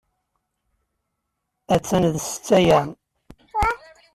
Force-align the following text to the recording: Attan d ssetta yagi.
Attan 1.73 2.03
d 2.13 2.15
ssetta 2.23 2.59
yagi. 2.67 2.93